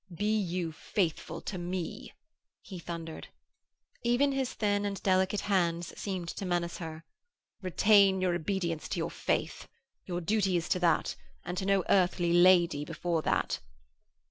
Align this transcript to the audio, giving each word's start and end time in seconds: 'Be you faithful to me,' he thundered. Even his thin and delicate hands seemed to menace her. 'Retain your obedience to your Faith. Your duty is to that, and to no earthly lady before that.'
'Be 0.11 0.35
you 0.35 0.71
faithful 0.71 1.41
to 1.41 1.59
me,' 1.59 2.11
he 2.63 2.79
thundered. 2.79 3.27
Even 4.01 4.31
his 4.31 4.51
thin 4.53 4.83
and 4.83 4.99
delicate 5.03 5.41
hands 5.41 5.93
seemed 5.95 6.27
to 6.29 6.43
menace 6.43 6.79
her. 6.79 7.05
'Retain 7.61 8.19
your 8.19 8.33
obedience 8.33 8.89
to 8.89 8.97
your 8.97 9.11
Faith. 9.11 9.67
Your 10.07 10.19
duty 10.19 10.57
is 10.57 10.67
to 10.69 10.79
that, 10.79 11.15
and 11.45 11.55
to 11.59 11.67
no 11.67 11.83
earthly 11.87 12.33
lady 12.33 12.83
before 12.83 13.21
that.' 13.21 13.59